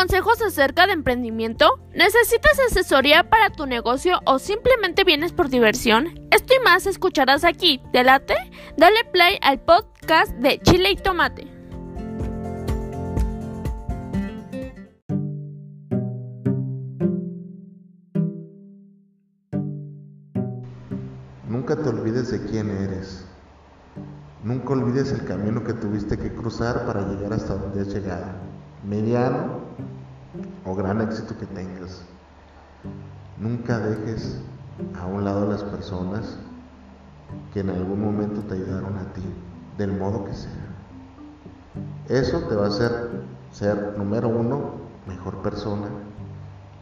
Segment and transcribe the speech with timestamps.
[0.00, 1.78] consejos acerca de emprendimiento?
[1.92, 6.18] ¿Necesitas asesoría para tu negocio o simplemente vienes por diversión?
[6.30, 7.82] Esto y más escucharás aquí.
[7.92, 8.34] ¿Te late?
[8.78, 11.46] Dale play al podcast de Chile y Tomate.
[21.46, 23.26] Nunca te olvides de quién eres.
[24.42, 28.48] Nunca olvides el camino que tuviste que cruzar para llegar hasta donde has llegado.
[28.82, 29.59] Mediano
[30.64, 32.02] o gran éxito que tengas.
[33.38, 34.40] Nunca dejes
[35.00, 36.38] a un lado las personas
[37.52, 39.22] que en algún momento te ayudaron a ti,
[39.78, 40.50] del modo que sea.
[42.08, 43.10] Eso te va a hacer
[43.52, 44.72] ser, número uno,
[45.06, 45.88] mejor persona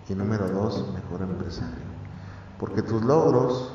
[0.08, 1.88] y número dos, mejor empresario.
[2.58, 3.72] Porque tus logros,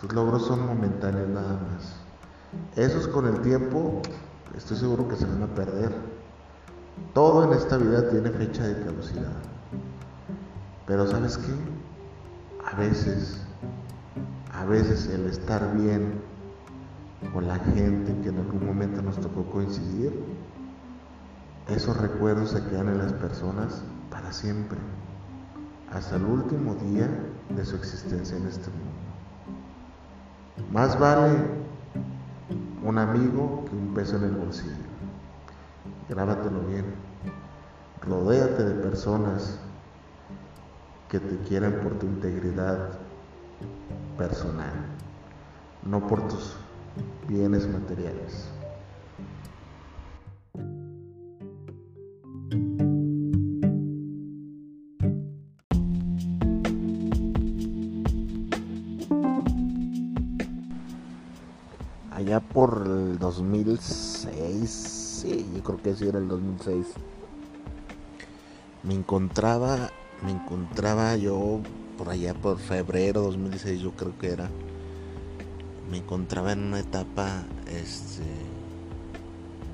[0.00, 1.96] tus logros son momentáneos nada más.
[2.76, 4.00] Esos con el tiempo,
[4.56, 5.92] estoy seguro que se van a perder.
[7.14, 9.36] Todo en esta vida tiene fecha de caducidad.
[10.86, 11.52] Pero ¿sabes qué?
[12.66, 13.42] A veces,
[14.52, 16.20] a veces el estar bien
[17.32, 20.12] con la gente que en algún momento nos tocó coincidir,
[21.68, 24.78] esos recuerdos se quedan en las personas para siempre,
[25.92, 27.08] hasta el último día
[27.54, 28.92] de su existencia en este mundo.
[30.72, 31.38] Más vale
[32.84, 34.91] un amigo que un peso en el bolsillo.
[36.12, 36.84] Grábatelo bien.
[38.02, 39.58] Rodéate de personas
[41.08, 42.90] que te quieran por tu integridad
[44.18, 44.74] personal,
[45.82, 46.54] no por tus
[47.26, 48.50] bienes materiales.
[62.10, 66.86] Allá por el 2006, sí, yo creo que sí era el 2006.
[68.82, 69.90] Me encontraba,
[70.24, 71.60] me encontraba yo
[71.96, 74.50] por allá por febrero 2006, yo creo que era.
[75.90, 78.22] Me encontraba en una etapa este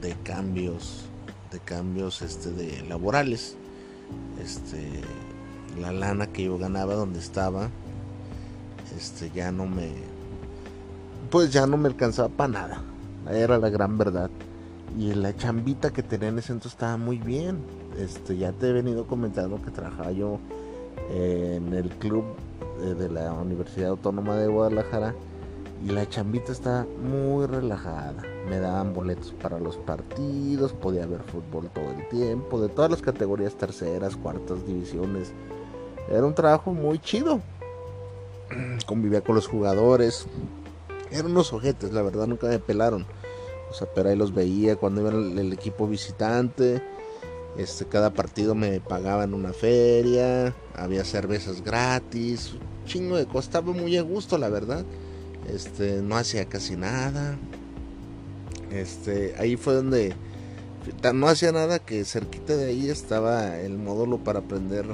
[0.03, 1.06] de cambios,
[1.51, 3.56] de cambios este de laborales.
[4.43, 5.01] Este
[5.81, 7.69] la lana que yo ganaba donde estaba
[8.97, 9.93] este ya no me
[11.31, 12.83] pues ya no me alcanzaba para nada.
[13.31, 14.31] Era la gran verdad.
[14.97, 17.59] Y la chambita que tenía en ese entonces estaba muy bien.
[17.99, 20.38] Este, ya te he venido comentando que trabajaba yo
[21.10, 22.25] en el club
[22.81, 25.15] de la Universidad Autónoma de Guadalajara.
[25.84, 28.22] Y la chambita estaba muy relajada.
[28.48, 33.03] Me daban boletos para los partidos, podía ver fútbol todo el tiempo, de todas las
[33.03, 35.32] categorías terceras, cuartas divisiones.
[36.10, 37.41] Era un trabajo muy chido.
[38.87, 40.27] Convivía con los jugadores,
[41.10, 43.06] eran unos ojetes, la verdad, nunca me pelaron.
[43.71, 46.83] O sea, pero ahí los veía cuando iba el, el, equipo visitante.
[47.56, 52.55] Este, cada partido me pagaban una feria, había cervezas gratis,
[52.87, 53.47] chingo de cosas.
[53.47, 54.84] Estaba muy a gusto, la verdad.
[55.53, 57.37] Este, no hacía casi nada.
[58.71, 60.15] Este, ahí fue donde
[61.15, 64.84] no hacía nada que cerquita de ahí estaba el módulo para aprender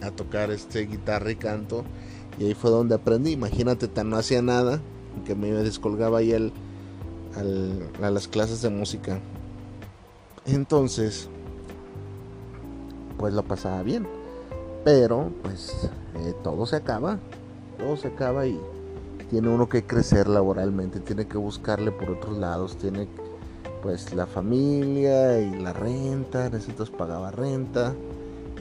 [0.00, 1.84] a tocar este guitarra y canto
[2.38, 3.32] y ahí fue donde aprendí.
[3.32, 4.80] Imagínate, tan no hacía nada
[5.24, 6.52] que me descolgaba ahí al,
[7.36, 9.20] a las clases de música.
[10.46, 11.28] Entonces,
[13.18, 14.06] pues lo pasaba bien.
[14.84, 17.18] Pero, pues, eh, todo se acaba.
[17.78, 18.58] Todo se acaba y
[19.30, 21.00] tiene uno que crecer laboralmente.
[21.00, 22.76] Tiene que buscarle por otros lados.
[22.76, 23.06] Tiene,
[23.82, 26.50] pues, la familia y la renta.
[26.50, 27.94] Necesitas pagaba renta.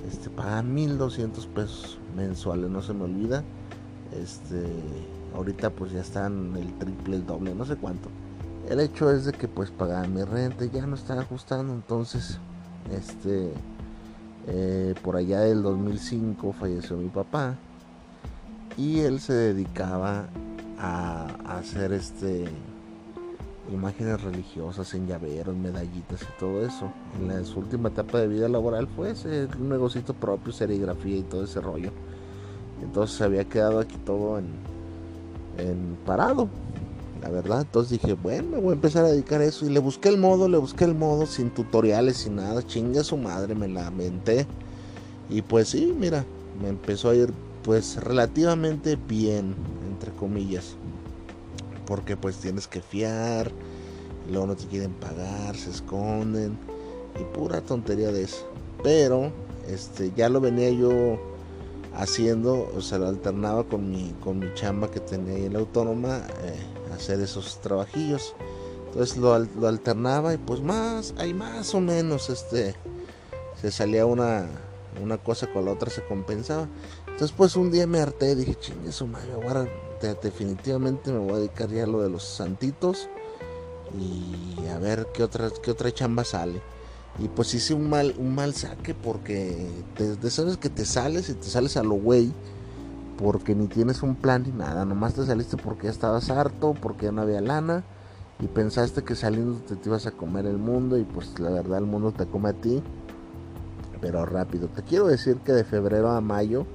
[0.07, 3.43] Este, pagaba 1200 pesos mensuales, no se me olvida.
[4.11, 4.63] Este,
[5.35, 8.09] ahorita pues ya están el triple, el doble, no sé cuánto.
[8.69, 12.37] El hecho es de que pues pagaba mi renta ya no estaba ajustando, entonces
[12.91, 13.51] este
[14.47, 17.55] eh, por allá del 2005 falleció mi papá
[18.77, 20.25] y él se dedicaba
[20.79, 21.27] a,
[21.57, 22.45] hacer este
[23.71, 26.91] imágenes religiosas en llaveros, medallitas y todo eso.
[27.21, 31.43] En su última etapa de vida laboral fue ese, un negocito propio, serigrafía y todo
[31.43, 31.91] ese rollo.
[32.81, 36.49] Entonces se había quedado aquí todo en parado,
[37.21, 37.61] la verdad.
[37.61, 39.65] Entonces dije, bueno, me voy a empezar a dedicar a eso.
[39.65, 42.65] Y le busqué el modo, le busqué el modo sin tutoriales, sin nada.
[42.65, 44.47] Chinga su madre, me la menté.
[45.29, 46.25] Y pues sí, mira,
[46.61, 47.31] me empezó a ir
[47.63, 49.55] pues relativamente bien,
[49.89, 50.75] entre comillas.
[51.85, 53.51] Porque pues tienes que fiar,
[54.29, 56.57] luego no te quieren pagar, se esconden.
[57.19, 58.47] Y pura tontería de eso.
[58.83, 59.31] Pero,
[59.67, 61.19] este, ya lo venía yo
[61.95, 65.59] haciendo, o sea, lo alternaba con mi, con mi chamba que tenía ahí en la
[65.59, 68.35] autónoma, eh, hacer esos trabajillos.
[68.87, 72.75] Entonces lo, alternaba y pues más, hay más o menos, este,
[73.61, 74.49] se salía una,
[75.01, 76.67] una cosa con la otra, se compensaba.
[77.07, 79.67] Entonces pues un día me harté, dije, chingue su madre, ahora
[80.21, 83.07] definitivamente me voy a dedicar ya a lo de los santitos
[83.97, 86.61] y a ver qué otra, qué otra chamba sale.
[87.19, 91.33] Y pues hice un mal, un mal saque porque te, sabes que te sales y
[91.33, 92.31] te sales a lo güey
[93.21, 97.05] porque ni tienes un plan ni nada, nomás te saliste porque ya estabas harto, porque
[97.05, 97.83] ya no había lana
[98.39, 101.77] y pensaste que saliendo te, te ibas a comer el mundo y pues la verdad
[101.77, 102.81] el mundo te come a ti,
[104.01, 104.67] pero rápido.
[104.69, 106.65] Te quiero decir que de febrero a mayo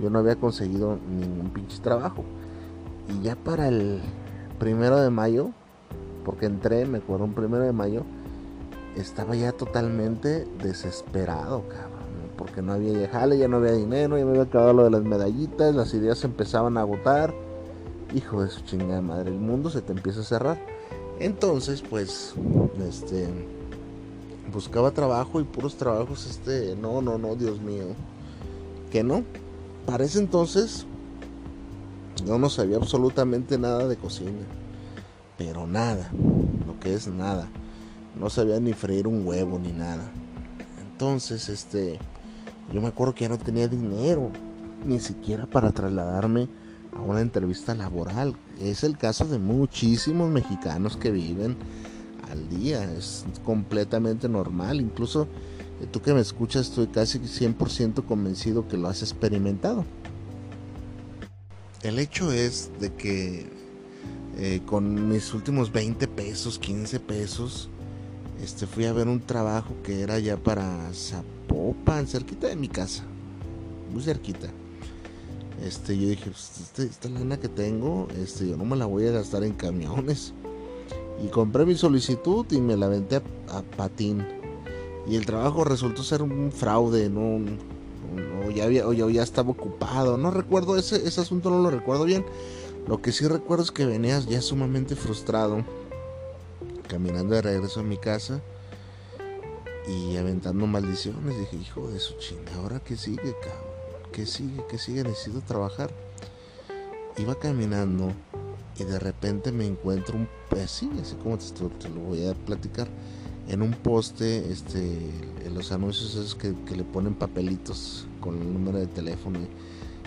[0.00, 2.24] yo no había conseguido ningún pinche trabajo.
[3.08, 4.00] Y ya para el
[4.58, 5.50] primero de mayo,
[6.24, 8.02] porque entré, me acuerdo, un primero de mayo,
[8.96, 12.01] estaba ya totalmente desesperado, cabrón.
[12.42, 15.04] Porque no había jale, ya no había dinero, ya me había acabado lo de las
[15.04, 17.32] medallitas, las ideas se empezaban a agotar.
[18.12, 20.58] Hijo de su chingada madre, el mundo se te empieza a cerrar.
[21.20, 22.34] Entonces, pues,
[22.84, 23.28] este,
[24.52, 27.84] buscaba trabajo y puros trabajos, este, no, no, no, Dios mío,
[28.90, 29.22] que no.
[29.86, 30.84] Para ese entonces,
[32.26, 34.32] yo no sabía absolutamente nada de cocina,
[35.38, 36.10] pero nada,
[36.66, 37.46] lo que es nada.
[38.18, 40.10] No sabía ni freír un huevo ni nada.
[40.90, 42.00] Entonces, este,
[42.72, 44.30] yo me acuerdo que ya no tenía dinero,
[44.84, 46.48] ni siquiera para trasladarme
[46.96, 48.36] a una entrevista laboral.
[48.60, 51.56] Es el caso de muchísimos mexicanos que viven
[52.30, 54.80] al día, es completamente normal.
[54.80, 55.28] Incluso
[55.80, 59.84] eh, tú que me escuchas, estoy casi 100% convencido que lo has experimentado.
[61.82, 63.50] El hecho es de que
[64.38, 67.68] eh, con mis últimos 20 pesos, 15 pesos,
[68.42, 70.92] este, fui a ver un trabajo que era ya para
[71.42, 73.04] Zapopan, cerquita de mi casa,
[73.92, 74.48] muy cerquita.
[75.64, 79.06] Este, yo dije, pues, este, esta lana que tengo, este, yo no me la voy
[79.06, 80.32] a gastar en camiones.
[81.22, 84.26] Y compré mi solicitud y me la aventé a, patín.
[85.06, 87.36] Y el trabajo resultó ser un fraude, no,
[88.46, 90.16] o ya, había, o ya, estaba ocupado.
[90.16, 92.24] No recuerdo ese, ese asunto, no lo recuerdo bien.
[92.88, 95.64] Lo que sí recuerdo es que venías ya sumamente frustrado,
[96.88, 98.42] caminando de regreso a mi casa
[99.88, 101.38] y aventando maldiciones.
[101.38, 104.10] Dije, hijo de su chinga, ¿ahora qué sigue, cabrón?
[104.12, 104.64] ¿Qué sigue?
[104.68, 105.04] ¿Qué sigue?
[105.04, 105.90] Necesito trabajar.
[107.18, 108.12] Iba caminando
[108.78, 111.44] y de repente me encuentro un pues sí, así como te,
[111.78, 112.88] te, lo voy a platicar
[113.48, 114.98] en un poste este
[115.44, 119.40] en los anuncios esos que, le ponen papelitos con el número de teléfono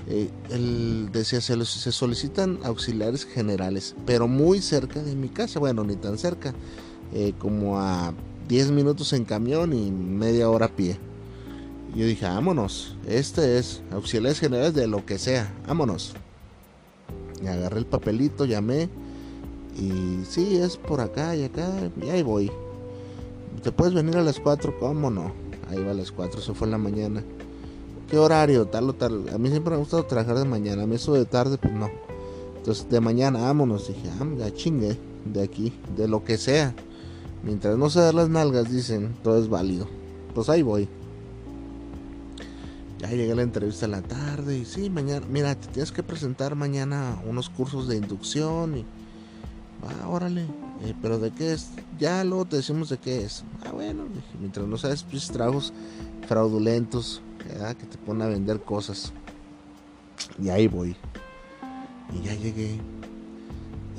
[0.07, 5.83] eh, él decía se, se solicitan auxiliares generales pero muy cerca de mi casa bueno
[5.83, 6.53] ni tan cerca
[7.13, 8.13] eh, como a
[8.47, 10.97] 10 minutos en camión y media hora a pie
[11.95, 16.13] yo dije vámonos este es auxiliares generales de lo que sea vámonos
[17.43, 18.89] y agarré el papelito llamé
[19.77, 21.69] y sí es por acá y acá
[22.01, 22.51] y ahí voy
[23.65, 24.77] ¿Te puedes venir a las 4?
[24.79, 25.31] ¿Cómo no?
[25.69, 27.23] Ahí va a las 4, eso fue en la mañana.
[28.07, 28.67] ¿Qué horario?
[28.67, 29.27] Tal o tal.
[29.33, 30.83] A mí siempre me ha gustado trabajar de mañana.
[30.83, 31.89] A mí eso de tarde, pues no.
[32.57, 33.87] Entonces, de mañana, vámonos.
[33.87, 34.97] Dije, ah, ya chingue.
[35.25, 36.75] De aquí, de lo que sea.
[37.45, 39.87] Mientras no se dan las nalgas, dicen, todo es válido.
[40.33, 40.89] Pues ahí voy.
[42.97, 46.55] Ya llegué la entrevista en la tarde y sí, mañana, mira, te tienes que presentar
[46.55, 48.85] mañana unos cursos de inducción y
[49.83, 50.41] va, órale,
[50.81, 51.69] eh, pero de qué es,
[51.99, 53.43] ya luego te decimos de qué es.
[53.63, 54.05] Ah, bueno,
[54.39, 55.71] mientras no sabes, pues trabajos
[56.27, 59.13] fraudulentos, que te ponen a vender cosas.
[60.41, 60.95] Y ahí voy.
[62.11, 62.79] Y ya llegué.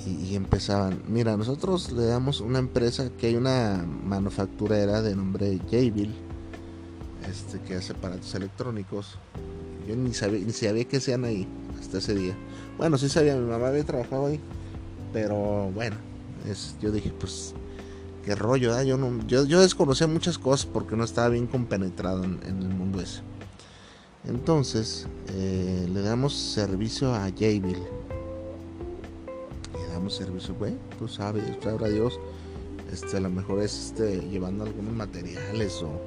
[0.07, 1.03] Y, empezaban.
[1.09, 6.15] Mira, nosotros le damos una empresa que hay una manufacturera de nombre Jabil.
[7.29, 9.19] Este que hace aparatos electrónicos.
[9.89, 11.49] Yo ni sabía, ni sabía que sean ahí
[11.81, 12.37] hasta ese día.
[12.79, 14.41] Bueno, sí sabía, mi mamá había trabajado ahí.
[15.13, 15.97] Pero bueno,
[16.81, 17.55] yo dije, pues,
[18.25, 22.41] qué rollo, Yo, no, yo, yo, desconocía muchas cosas porque no estaba bien compenetrado en,
[22.45, 23.23] el mundo ese.
[24.25, 27.79] Entonces, eh, le damos servicio a Jabil.
[30.07, 32.21] Le damos servicio, güey, pues sabe, sabrá Dios.
[32.93, 36.01] Este, a lo mejor es este, llevando algunos materiales o,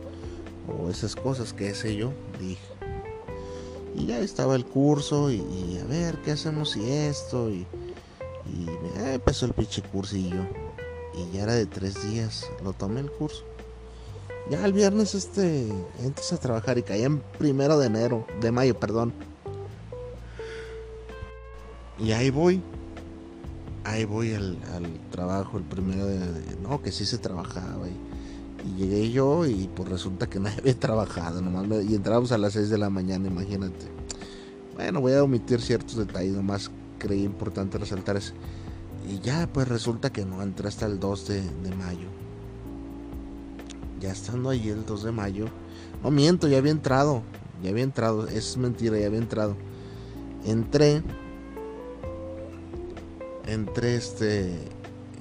[0.71, 2.61] o esas cosas, que sé yo, dije.
[3.95, 5.41] Y ya estaba el curso y,
[5.83, 7.67] a ver qué hacemos y esto y
[8.45, 8.67] y
[9.13, 10.43] empezó el pinche cursillo.
[11.13, 12.49] Y ya era de tres días.
[12.63, 13.43] Lo tomé el curso.
[14.49, 15.67] Ya el viernes este
[16.01, 19.13] entras a trabajar y caía en primero de enero, de mayo, perdón.
[21.99, 22.63] Y ahí voy.
[23.89, 24.55] Ahí voy al,
[25.09, 26.19] trabajo, el primero de,
[26.61, 27.87] No, que sí se trabajaba.
[27.87, 28.09] Y,
[28.77, 31.41] llegué yo y pues resulta que nadie había trabajado.
[31.41, 33.87] Nomás y entramos a las 6 de la mañana, imagínate.
[34.75, 36.69] Bueno, voy a omitir ciertos detalles, nomás
[36.99, 38.33] creí importante resaltar es,
[39.09, 41.41] y ya pues resulta que no entré hasta el 2 de,
[41.77, 42.07] mayo.
[43.99, 45.47] ya estando ahí el 2 de mayo,
[46.03, 47.23] no miento, ya había entrado,
[47.63, 49.55] ya había entrado, es mentira, ya había entrado.
[50.45, 51.03] Entré,
[53.53, 54.53] entré este,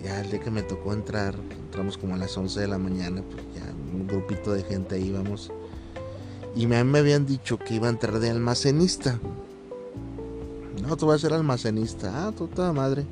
[0.03, 3.23] ya el día que me tocó entrar, entramos como a las 11 de la mañana,
[3.23, 5.51] pues ya un grupito de gente ahí íbamos.
[6.55, 9.19] Y me, me habían dicho que iba a entrar de almacenista.
[10.83, 12.27] No, tú vas a ser almacenista.
[12.27, 13.05] Ah, toda madre.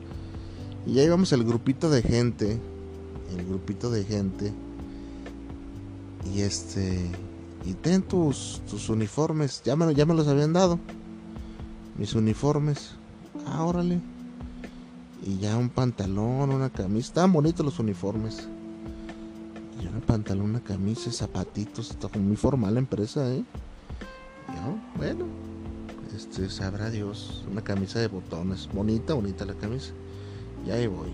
[0.87, 2.59] Y ya íbamos el grupito de gente.
[3.37, 4.53] El grupito de gente.
[6.35, 7.11] Y este.
[7.65, 9.63] Y ten tus, tus uniformes.
[9.65, 10.79] Ya me, ya me los habían dado.
[11.99, 12.93] Mis uniformes.
[13.47, 14.01] Ah, órale.
[15.27, 17.09] Y ya un pantalón, una camisa.
[17.09, 18.49] Estaban bonitos los uniformes.
[19.83, 21.91] Y un pantalón, una camisa, zapatitos.
[21.91, 23.45] Está muy formal la empresa, ¿eh?
[24.49, 25.27] Y bueno.
[26.15, 27.45] Este, sabrá Dios.
[27.51, 28.69] Una camisa de botones.
[28.73, 29.93] Bonita, bonita la camisa.
[30.65, 31.11] Y ahí voy.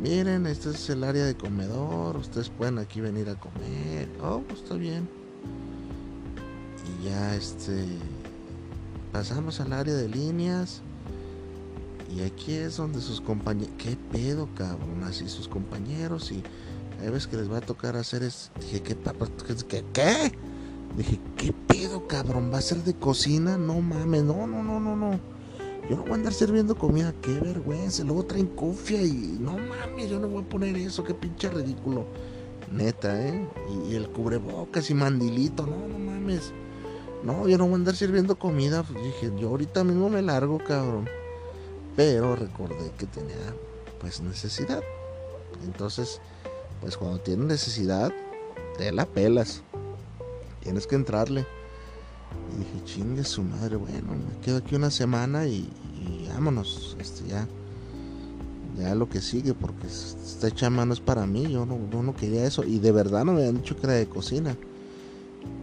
[0.00, 2.16] Miren, este es el área de comedor.
[2.16, 4.08] Ustedes pueden aquí venir a comer.
[4.22, 5.08] Oh, pues está bien.
[6.86, 7.86] Y ya este.
[9.10, 10.80] Pasamos al área de líneas.
[12.14, 13.72] Y aquí es donde sus compañeros.
[13.78, 15.02] ¿Qué pedo, cabrón?
[15.04, 16.30] Así sus compañeros.
[16.30, 16.42] Y
[17.00, 18.50] hay veces que les va a tocar hacer es.
[18.60, 18.96] Dije, ¿qué?
[18.96, 19.84] ¿Qué?
[19.92, 20.32] ¿Qué?
[20.96, 22.50] Dije, ¿qué pedo, cabrón?
[22.52, 23.56] ¿Va a ser de cocina?
[23.56, 25.18] No mames, no, no, no, no, no.
[25.88, 28.04] Yo no voy a andar sirviendo comida, qué vergüenza.
[28.04, 32.06] Luego traen cofia y no mames, yo no voy a poner eso, qué pinche ridículo.
[32.70, 33.48] Neta, ¿eh?
[33.88, 36.52] Y, el cubrebocas y mandilito, no, no mames.
[37.24, 38.82] No, yo no voy a andar sirviendo comida.
[38.82, 41.08] Pues dije, yo ahorita mismo me largo, cabrón.
[41.96, 43.54] Pero recordé que tenía,
[44.00, 44.82] pues, necesidad.
[45.64, 46.20] Entonces,
[46.80, 48.12] pues cuando tienes necesidad,
[48.76, 49.62] te la pelas.
[50.60, 51.46] Tienes que entrarle.
[52.52, 55.68] Y dije, chingue su madre, bueno, me quedo aquí una semana y,
[56.32, 57.46] vámonos, este ya,
[58.78, 62.46] ya lo que sigue, porque esta chama no es para mí, yo no, no quería
[62.46, 64.56] eso, y de verdad no me habían dicho que era de cocina.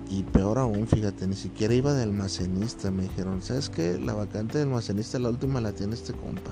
[0.10, 4.00] Y peor aún, fíjate, ni siquiera iba de almacenista, me dijeron, ¿sabes qué?
[4.00, 6.51] La vacante de almacenista, la última la tiene este compa.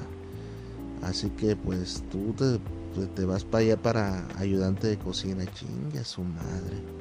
[1.01, 2.59] Así que pues tú te,
[3.07, 6.97] te vas para allá para ayudante de cocina, chingue su madre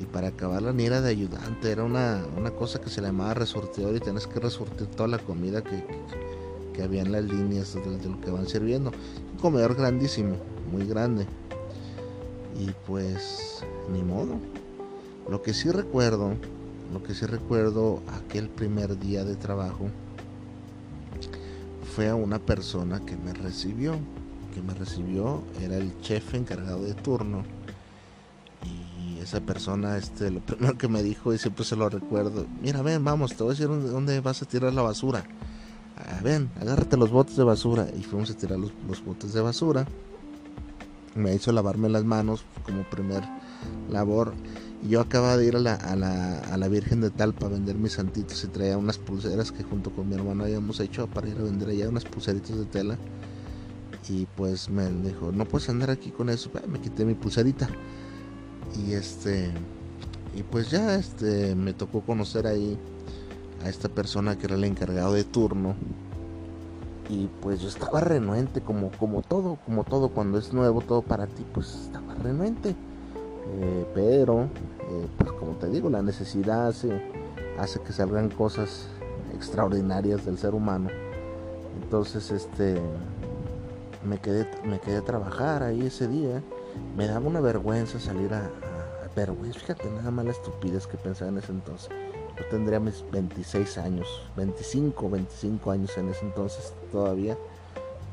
[0.00, 2.22] y para acabarla ni era de ayudante, era una,
[2.56, 5.84] cosa que se llamaba resortidor y tienes que resortir toda la comida que,
[6.72, 8.92] que, había en las líneas de, lo que van sirviendo.
[9.32, 10.36] Un comedor grandísimo,
[10.70, 11.26] muy grande.
[12.58, 14.38] Y pues, ni modo.
[15.28, 16.34] Lo que sí recuerdo,
[16.92, 19.88] lo que sí recuerdo aquel primer día de trabajo
[21.94, 23.98] fue a una persona que me recibió,
[24.54, 27.44] que me recibió, era el chef encargado de turno
[29.28, 33.04] esa persona, este, lo primero que me dijo y siempre se lo recuerdo, mira, ven,
[33.04, 35.24] vamos, te voy a decir dónde, vas a tirar la basura.
[35.96, 37.88] Ah, ven, agárrate los botes de basura.
[37.98, 38.72] Y fuimos a tirar los,
[39.04, 39.84] botes de basura.
[41.16, 43.24] Me hizo lavarme las manos como primer
[43.90, 44.32] labor.
[44.82, 47.76] Yo acababa de ir a la, a la, a la Virgen de Talpa a vender
[47.76, 51.36] mis santitos y traía unas pulseras que junto con mi hermano habíamos hecho para ir
[51.38, 52.98] a vender allá unas pulseritas de tela.
[54.08, 56.50] Y pues me dijo, no puedes andar aquí con eso.
[56.68, 57.68] Me quité mi pulserita
[58.76, 59.50] y este
[60.34, 62.78] y pues ya este me tocó conocer ahí
[63.64, 65.74] a esta persona que era el encargado de turno
[67.08, 71.26] y pues yo estaba renuente como como todo como todo cuando es nuevo todo para
[71.26, 72.76] ti pues estaba renuente
[73.52, 77.02] eh, pero eh, pues como te digo la necesidad hace
[77.58, 78.88] hace que salgan cosas
[79.34, 80.88] extraordinarias del ser humano
[81.82, 82.80] entonces este
[84.04, 86.42] me quedé me quedé a trabajar ahí ese día
[86.96, 88.50] me daba una vergüenza salir a,
[89.18, 91.88] pero güey, fíjate nada más la estupidez que pensaba en ese entonces.
[92.38, 97.36] Yo tendría mis 26 años, 25, 25 años en ese entonces todavía.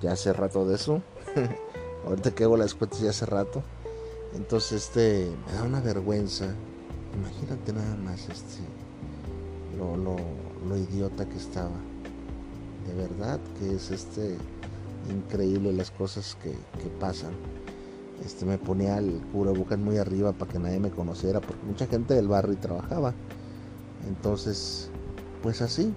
[0.01, 1.03] Ya hace rato de eso.
[2.07, 3.61] Ahorita que hago las cuentas ya hace rato.
[4.35, 6.53] Entonces este me da una vergüenza.
[7.17, 8.61] Imagínate nada más este
[9.77, 10.15] lo, lo,
[10.67, 11.79] lo idiota que estaba.
[12.87, 14.37] De verdad que es este
[15.09, 16.55] increíble las cosas que,
[16.99, 17.33] pasan
[18.23, 22.13] este, me ponía el cubrebocas muy arriba para que nadie me conociera, porque mucha gente
[22.13, 23.13] del barrio trabajaba.
[24.07, 24.89] Entonces,
[25.43, 25.93] pues así.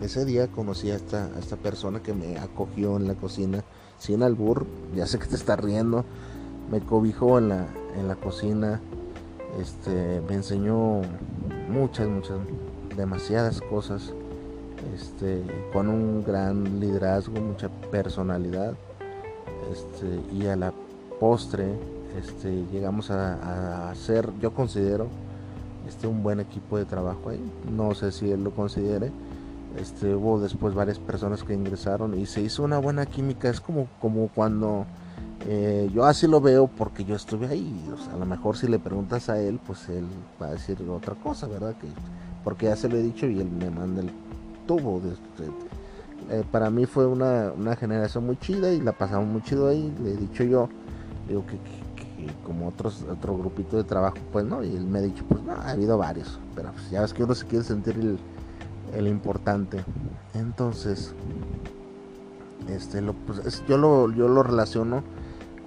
[0.00, 3.64] Ese día conocí a esta, a esta persona que me acogió en la cocina,
[3.98, 6.04] sin albur, ya sé que te está riendo,
[6.70, 8.80] me cobijó en la, en la cocina,
[9.60, 11.02] este, me enseñó
[11.68, 12.36] muchas, muchas,
[12.96, 14.12] demasiadas cosas,
[14.94, 18.74] este, con un gran liderazgo, mucha personalidad
[19.72, 20.72] este, y a la
[21.20, 21.66] postre
[22.18, 25.08] este, llegamos a, hacer, yo considero,
[25.86, 27.40] este, un buen equipo de trabajo ahí.
[27.70, 29.10] No sé si él lo considere.
[29.78, 33.48] Este, hubo después varias personas que ingresaron y se hizo una buena química.
[33.48, 34.86] Es como, como cuando
[35.46, 37.88] Eh, yo así lo veo porque yo estuve ahí.
[37.92, 40.06] O sea, a lo mejor si le preguntas a él, pues él
[40.40, 41.76] va a decir otra cosa, ¿verdad?
[41.76, 41.88] Que,
[42.44, 44.10] porque ya se lo he dicho y él me manda el
[44.66, 45.00] tubo.
[46.30, 49.94] Eh, para mí fue una, una, generación muy chida y la pasamos muy chido ahí.
[50.02, 50.68] Le he dicho yo,
[51.28, 51.58] digo que,
[52.44, 54.64] como otros otro grupito de trabajo, pues no.
[54.64, 56.38] Y él me ha dicho, pues no, ha habido varios.
[56.54, 58.18] Pero pues, ya ves que uno se quiere sentir el,
[58.94, 59.84] el importante.
[60.34, 61.14] Entonces,
[62.68, 65.02] este, lo, pues, yo, lo, yo lo relaciono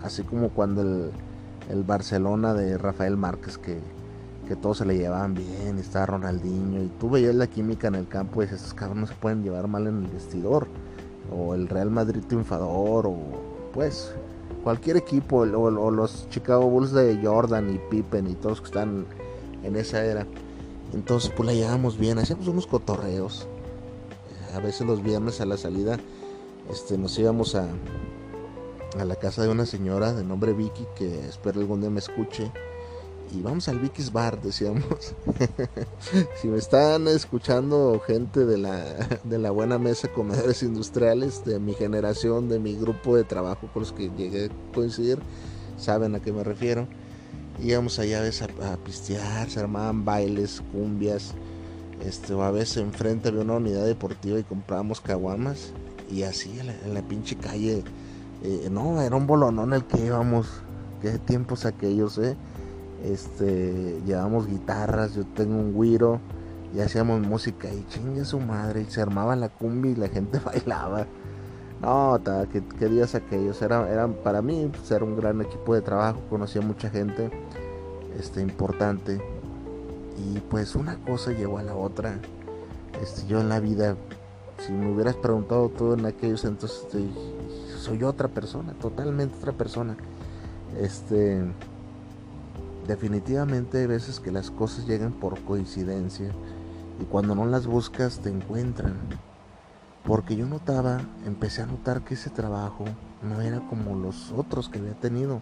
[0.04, 1.12] así como cuando el,
[1.70, 3.80] el Barcelona de Rafael Márquez, que,
[4.48, 7.96] que todos se le llevaban bien, y estaba Ronaldinho, y tú veías la química en
[7.96, 10.68] el campo y dices, estos cabrones se pueden llevar mal en el vestidor,
[11.36, 13.18] o el Real Madrid triunfador, o
[13.74, 14.14] pues
[14.64, 19.06] cualquier equipo, o, o los Chicago Bulls de Jordan y Pippen y todos que están
[19.64, 20.26] en esa era.
[20.94, 23.48] Entonces pues la llevamos bien, hacíamos unos cotorreos.
[24.54, 25.98] A veces los viernes a la salida
[26.70, 27.68] este, nos íbamos a,
[28.98, 32.52] a la casa de una señora de nombre Vicky que espero algún día me escuche.
[33.34, 35.16] Y vamos al Vicky's Bar, decíamos.
[36.42, 38.84] si me están escuchando gente de la,
[39.24, 43.84] de la buena mesa comedores industriales, de mi generación, de mi grupo de trabajo con
[43.84, 45.20] los que llegué a coincidir,
[45.78, 46.90] saben a qué me refiero.
[47.64, 51.34] Íbamos allá a veces a, pistear, se armaban bailes, cumbias.
[52.06, 55.72] Este, o a veces enfrente había una unidad deportiva y comprábamos caguamas.
[56.12, 57.86] Y así en la pinche calle
[58.44, 60.48] eh, no, era un bolonón el que íbamos.
[61.02, 62.36] Qué tiempos aquellos, eh.
[63.04, 66.20] Este, llevamos guitarras, yo tengo un guiro
[66.76, 70.40] y hacíamos música y chingue su madre, y se armaba la cumbia y la gente
[70.46, 71.08] bailaba.
[71.82, 72.20] No,
[72.52, 76.62] qué, días aquellos, era, eran para mí pues, era un gran equipo de trabajo, conocía
[76.62, 77.32] mucha gente
[78.20, 79.20] este, importante
[80.16, 82.20] y pues una cosa llevó a la otra.
[83.02, 83.96] Este, yo en la vida,
[84.60, 86.86] si me hubieras preguntado todo en aquellos entonces,
[87.82, 89.98] soy otra persona, totalmente otra persona.
[90.80, 91.42] Este,
[92.88, 96.32] definitivamente hay veces que las cosas llegan por coincidencia
[97.02, 98.96] y cuando no las buscas te encuentran.
[100.06, 102.86] Porque yo notaba, empecé a notar que ese trabajo
[103.22, 105.42] no era como los otros que había tenido.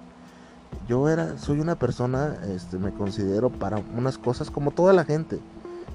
[0.88, 5.40] Yo era, soy una persona, este, me considero para unas cosas como toda la gente.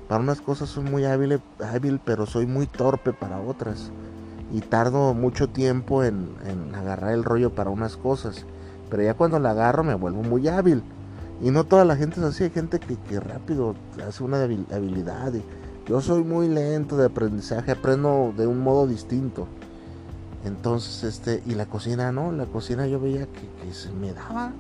[0.09, 3.91] Para unas cosas soy muy hábil, hábil pero soy muy torpe para otras
[4.55, 6.37] y tardo mucho tiempo en,
[6.77, 8.47] agarrar el rollo para unas cosas.
[8.89, 10.85] Pero ya cuando la agarro me vuelvo muy hábil.
[11.43, 13.75] Y no toda la gente es así, hay gente que, rápido
[14.07, 15.33] hace una habilidad.
[15.89, 19.49] yo soy muy lento de aprendizaje, aprendo de un modo distinto.
[20.45, 24.53] Entonces, este, y la cocina no, la cocina yo veía que, se me daba.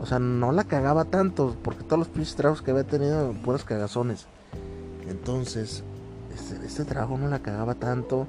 [0.00, 3.62] O sea, no la cagaba tanto, porque todos los pinches trabajos que había tenido, puras
[3.62, 4.26] cagazones.
[5.08, 5.84] Entonces,
[6.34, 8.26] este, este trabajo no la cagaba tanto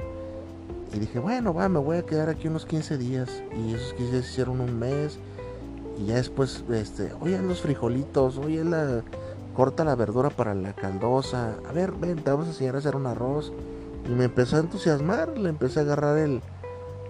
[0.93, 3.43] y dije, bueno, va, me voy a quedar aquí unos 15 días.
[3.57, 5.17] Y esos 15 días hicieron un mes.
[5.97, 9.03] Y ya después, este, oye, los frijolitos, oye, la,
[9.55, 11.55] corta la verdura para la caldosa.
[11.67, 13.51] A ver, ven, te vamos a enseñar a hacer un arroz.
[14.07, 16.41] Y me empezó a entusiasmar, le empecé a agarrar el,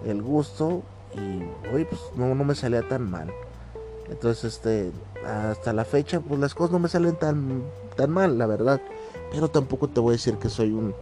[0.05, 0.83] el gusto.
[1.13, 3.31] Y, oye, pues no, no me salía tan mal.
[4.09, 4.91] Entonces, este,
[5.25, 7.63] hasta la fecha, pues las cosas no me salen tan,
[7.95, 8.81] tan mal, la verdad.
[9.31, 10.93] Pero tampoco te voy a decir que soy un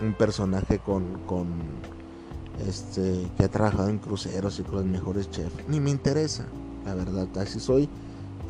[0.00, 1.46] un personaje con, con
[2.66, 5.68] este que ha trabajado en cruceros y con los mejores chefs.
[5.68, 6.46] Ni me interesa,
[6.84, 7.28] la verdad.
[7.38, 7.88] Así soy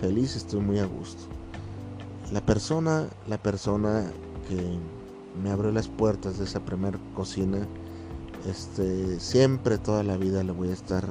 [0.01, 1.23] feliz, estoy muy a gusto.
[2.33, 4.11] La persona, la persona
[4.49, 4.79] que
[5.43, 7.67] me abrió las puertas de esa primera cocina,
[8.49, 11.05] este, siempre toda la vida le voy a estar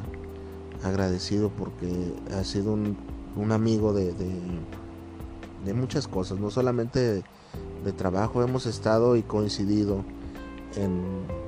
[0.84, 2.98] agradecido porque ha sido un,
[3.36, 7.24] un amigo de, de, muchas cosas, no solamente
[7.84, 10.04] de trabajo, hemos estado y coincidido
[10.76, 11.46] en,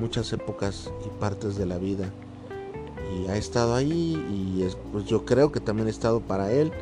[0.00, 2.10] muchas épocas y partes de la vida.
[3.16, 6.72] Y ha estado ahí y pues yo creo que también he estado para él.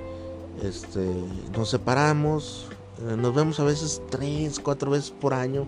[0.62, 1.14] Este,
[1.56, 2.66] nos separamos,
[3.08, 5.66] eh, nos vemos a veces tres, cuatro veces por año,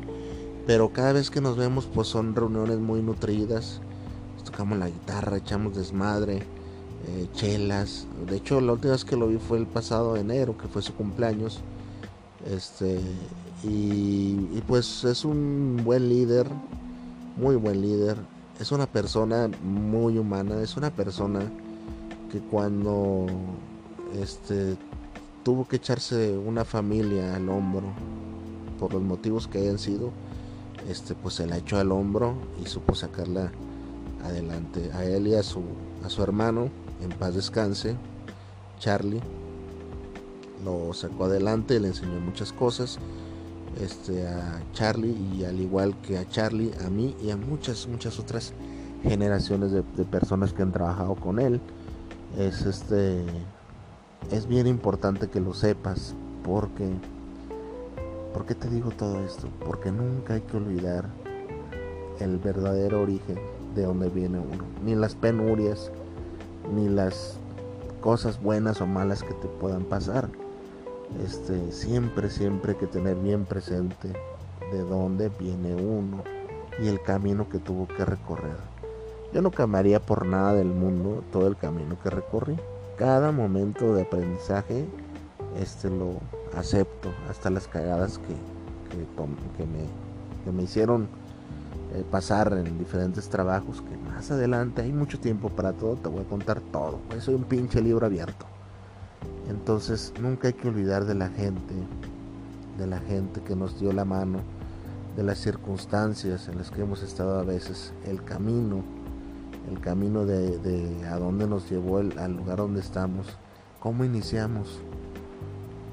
[0.66, 3.80] pero cada vez que nos vemos pues son reuniones muy nutridas.
[4.44, 6.42] tocamos la guitarra, echamos desmadre,
[7.06, 8.08] eh, chelas.
[8.26, 10.94] De hecho la última vez que lo vi fue el pasado enero, que fue su
[10.94, 11.60] cumpleaños.
[12.46, 12.98] Este,
[13.62, 16.46] y, pues es un buen líder,
[17.36, 18.16] muy buen líder.
[18.60, 21.40] Es una persona muy humana, es una persona
[22.30, 23.26] que cuando
[24.20, 24.76] este
[25.44, 27.86] tuvo que echarse una familia al hombro
[28.78, 30.10] por los motivos que hayan sido,
[30.88, 33.52] este pues se la echó al hombro y supo sacarla
[34.24, 34.90] adelante.
[34.92, 35.62] A él y a su
[36.04, 36.68] a su hermano,
[37.02, 37.96] en paz descanse,
[38.78, 39.20] Charlie,
[40.64, 42.98] lo sacó adelante, le enseñó muchas cosas
[43.80, 48.18] este, a Charlie y al igual que a Charlie, a mí y a muchas, muchas
[48.18, 48.52] otras
[49.02, 51.60] generaciones de, personas que han trabajado con él.
[52.36, 53.24] Es este
[54.30, 56.14] es bien importante que lo sepas
[56.44, 56.90] porque
[58.34, 59.48] ¿por qué te digo todo esto?
[59.64, 61.06] Porque nunca hay que olvidar
[62.20, 63.38] el verdadero origen
[63.74, 65.90] de donde viene uno, ni las penurias,
[66.74, 67.38] ni las
[68.00, 70.28] cosas buenas o malas que te puedan pasar.
[71.24, 74.08] Este, siempre, siempre hay que tener bien presente
[74.72, 76.22] de dónde viene uno
[76.80, 78.56] y el camino que tuvo que recorrer.
[79.32, 82.56] Yo no cambiaría por nada del mundo todo el camino que recorrí.
[82.96, 84.86] Cada momento de aprendizaje
[85.60, 86.14] este lo
[86.56, 88.34] acepto, hasta las cagadas que,
[89.56, 89.86] que, me,
[90.44, 91.08] que me hicieron
[91.94, 96.22] eh, pasar en diferentes trabajos que más adelante hay mucho tiempo para todo, te voy
[96.22, 96.98] a contar todo.
[97.18, 98.46] Soy un pinche libro abierto.
[99.48, 101.74] Entonces nunca hay que olvidar de la gente,
[102.76, 104.40] de la gente que nos dio la mano,
[105.16, 108.82] de las circunstancias en las que hemos estado a veces, el camino,
[109.70, 113.26] el camino de, a dónde nos llevó el, al lugar donde estamos,
[113.80, 114.80] cómo iniciamos.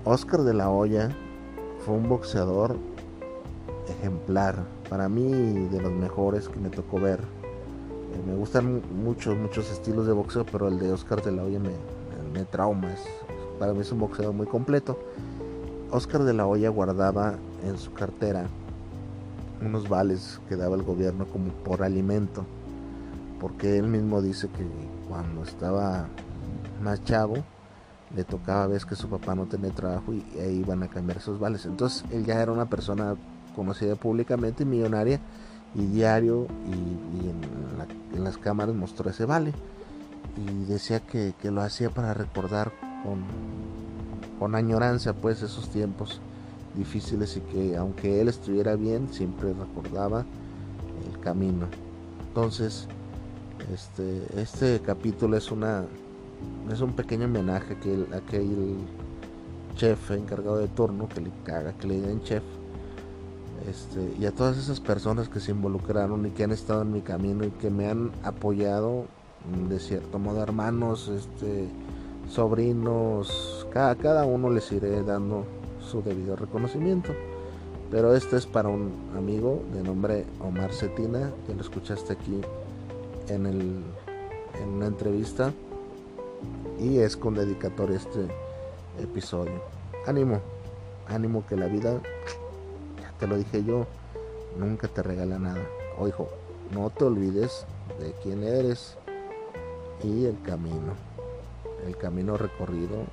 [0.04, 1.16] Oscar de la Hoya
[1.86, 2.78] fue un boxeador
[3.88, 5.32] ejemplar, para mí
[5.70, 7.20] de los mejores que me tocó ver.
[7.20, 11.60] Eh, me gustan muchos, muchos estilos de boxeo, pero el de Oscar de la Hoya
[11.60, 11.72] me,
[12.34, 12.94] me trauma.
[13.60, 15.00] Para mí es un boxeador muy completo.
[15.92, 18.48] Oscar de la Hoya guardaba en su cartera
[19.66, 22.46] unos vales que daba el gobierno como por alimento,
[23.40, 24.66] porque él mismo dice que
[25.08, 26.08] cuando estaba
[26.84, 27.36] más chavo
[28.16, 31.40] le tocaba veces que su papá no tenía trabajo y, ahí iban a cambiar esos
[31.40, 31.66] vales.
[31.66, 33.16] Entonces él ya era una persona
[33.56, 35.20] conocida públicamente, millonaria,
[35.76, 39.54] y diario y, en, las cámaras mostró ese vale.
[40.38, 42.72] Y decía que, lo hacía para recordar
[43.06, 43.24] con,
[44.40, 46.20] con añoranza pues esos tiempos
[46.76, 50.26] difíciles y que aunque él estuviera bien, siempre recordaba
[51.12, 51.68] el camino.
[52.28, 52.88] Entonces,
[53.74, 55.86] este, este capítulo es una
[56.72, 57.76] es un pequeño homenaje
[58.14, 58.78] a aquel,
[59.76, 62.44] chef encargado de turno que le caga que le digan chef
[63.70, 67.02] este, y a todas esas personas que se involucraron y que han estado en mi
[67.02, 69.06] camino y que me han apoyado
[69.70, 71.68] de cierto modo hermanos este
[72.30, 75.46] sobrinos cada, cada uno les iré dando
[75.80, 77.14] su debido reconocimiento
[77.92, 82.42] pero este es para un amigo de nombre Omar Cetina que lo escuchaste aquí
[83.28, 83.84] en, el,
[84.62, 85.54] en una entrevista
[86.80, 88.28] y es con dedicatoria este
[89.02, 89.62] episodio
[90.08, 90.42] ánimo
[91.08, 92.02] ánimo que la vida
[93.20, 93.86] te lo dije yo,
[94.58, 95.62] nunca te regala nada.
[96.06, 96.28] Hijo,
[96.74, 97.66] no te olvides
[98.00, 98.98] de quién eres
[100.04, 100.94] y el camino.
[101.86, 103.06] El camino recorrido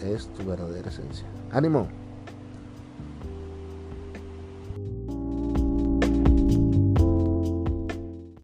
[0.00, 1.26] es tu verdadera esencia.
[1.50, 1.88] ¡Ánimo!